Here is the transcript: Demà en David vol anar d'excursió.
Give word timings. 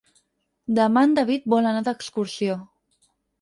Demà 0.79 1.03
en 1.07 1.13
David 1.19 1.45
vol 1.55 1.69
anar 1.73 1.85
d'excursió. 1.89 2.57